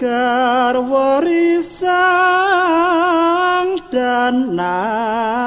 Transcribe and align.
Garwarisang 0.00 1.92
danan 3.92 5.39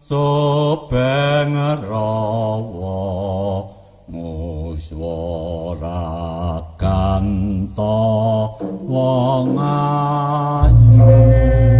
sobeng 0.00 1.54
rawa 1.90 3.02
muswara 4.12 6.04
kanto 6.78 7.98
wong 8.86 9.58
ayu 9.58 11.75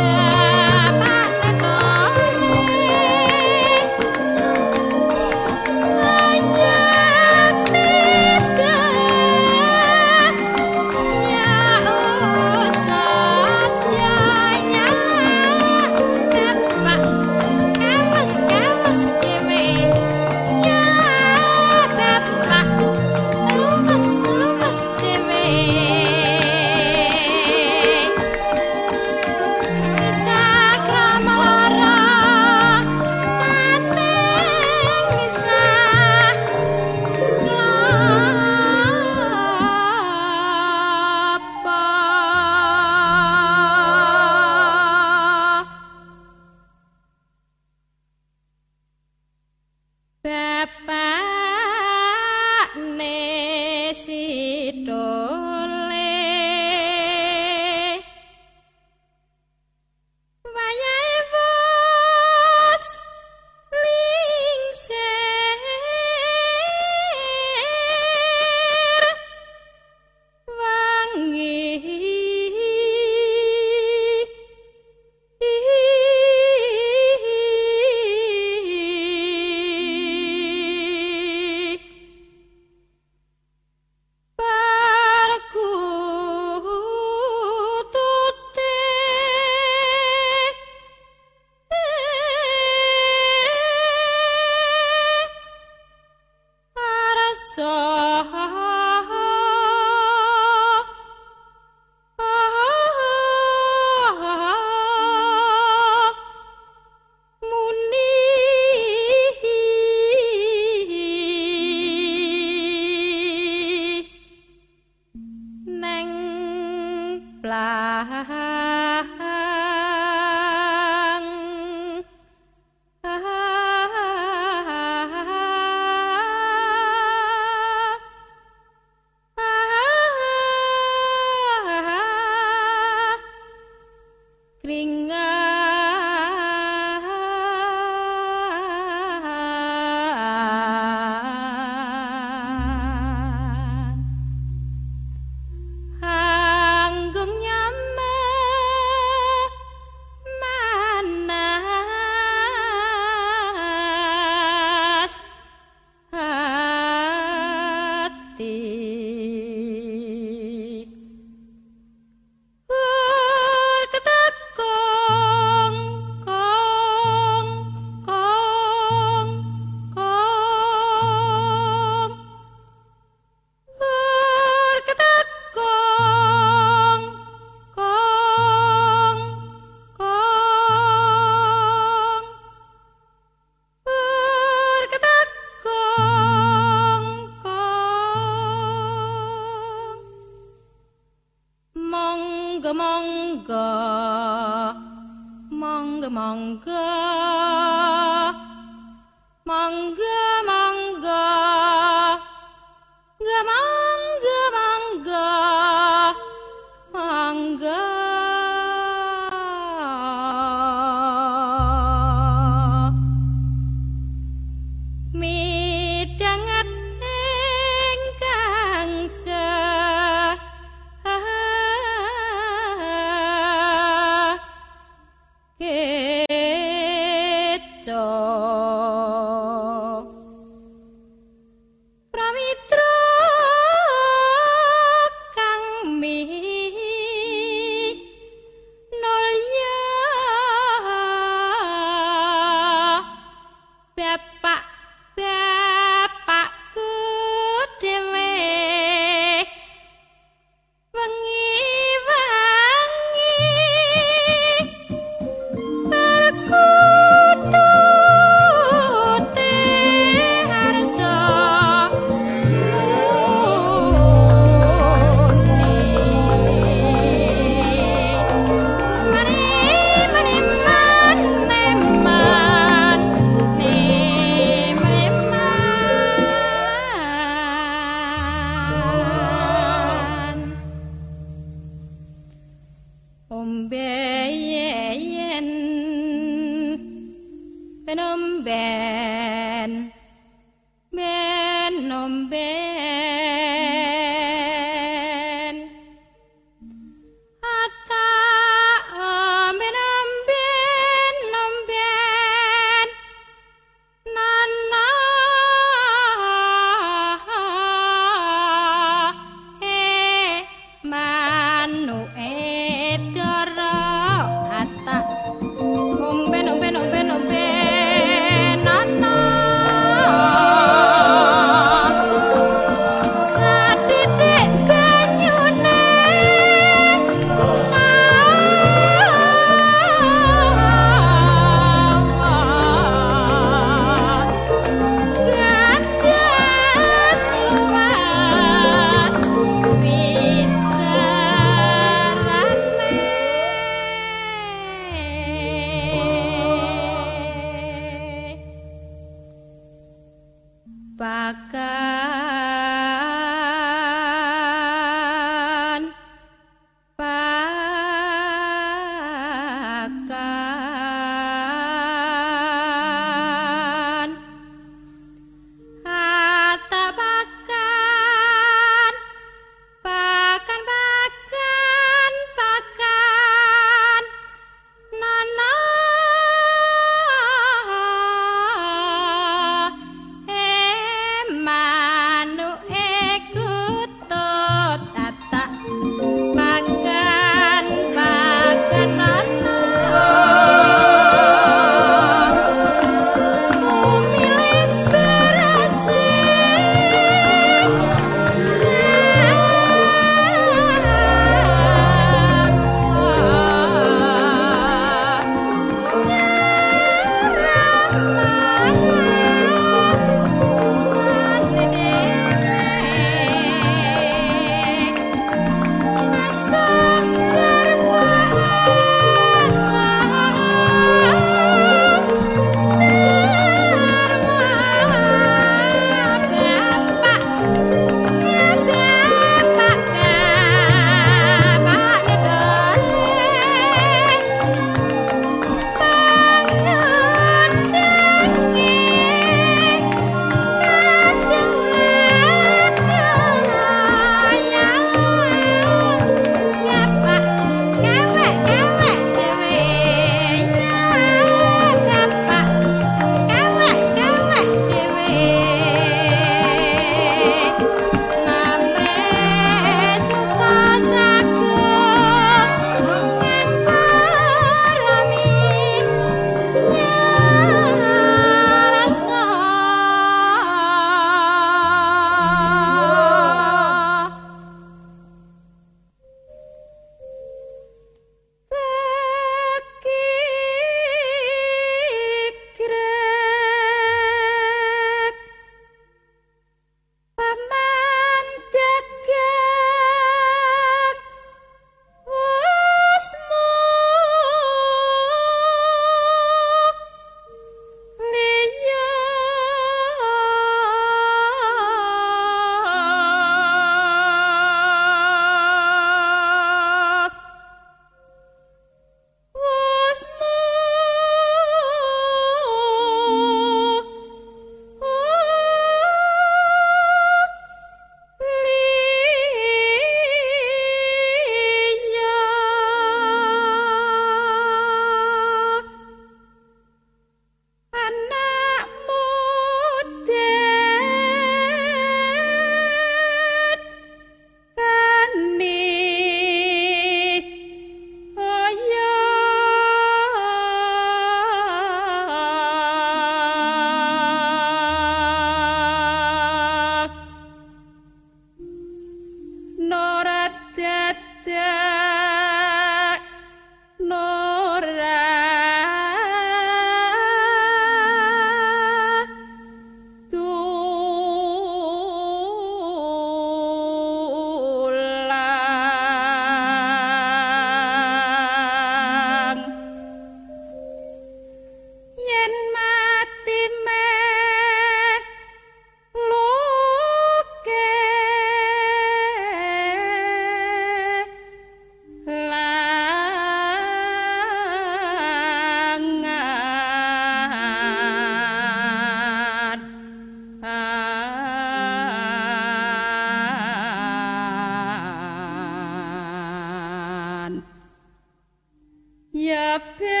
appelle. 599.55 600.00